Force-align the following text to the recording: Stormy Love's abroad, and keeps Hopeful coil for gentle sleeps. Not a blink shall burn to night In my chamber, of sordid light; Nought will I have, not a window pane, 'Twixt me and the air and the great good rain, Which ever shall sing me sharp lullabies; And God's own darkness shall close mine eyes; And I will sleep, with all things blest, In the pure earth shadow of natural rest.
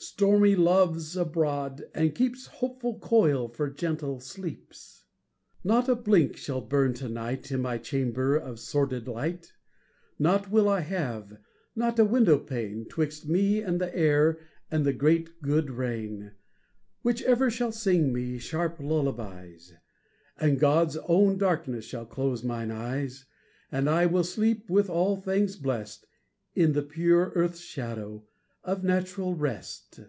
Stormy 0.00 0.54
Love's 0.54 1.16
abroad, 1.16 1.84
and 1.92 2.14
keeps 2.14 2.46
Hopeful 2.46 3.00
coil 3.00 3.48
for 3.48 3.68
gentle 3.68 4.20
sleeps. 4.20 5.02
Not 5.64 5.88
a 5.88 5.96
blink 5.96 6.36
shall 6.36 6.60
burn 6.60 6.94
to 6.94 7.08
night 7.08 7.50
In 7.50 7.62
my 7.62 7.78
chamber, 7.78 8.36
of 8.36 8.60
sordid 8.60 9.08
light; 9.08 9.52
Nought 10.16 10.52
will 10.52 10.68
I 10.68 10.80
have, 10.80 11.38
not 11.74 11.98
a 11.98 12.04
window 12.04 12.38
pane, 12.38 12.86
'Twixt 12.88 13.28
me 13.28 13.60
and 13.60 13.80
the 13.80 13.94
air 13.94 14.38
and 14.70 14.86
the 14.86 14.92
great 14.92 15.42
good 15.42 15.68
rain, 15.68 16.30
Which 17.02 17.20
ever 17.22 17.50
shall 17.50 17.72
sing 17.72 18.12
me 18.12 18.38
sharp 18.38 18.78
lullabies; 18.78 19.74
And 20.38 20.60
God's 20.60 20.96
own 21.08 21.38
darkness 21.38 21.84
shall 21.84 22.06
close 22.06 22.44
mine 22.44 22.70
eyes; 22.70 23.24
And 23.72 23.90
I 23.90 24.06
will 24.06 24.24
sleep, 24.24 24.70
with 24.70 24.88
all 24.88 25.16
things 25.16 25.56
blest, 25.56 26.06
In 26.54 26.72
the 26.72 26.82
pure 26.82 27.32
earth 27.34 27.56
shadow 27.58 28.24
of 28.64 28.84
natural 28.84 29.34
rest. 29.34 30.00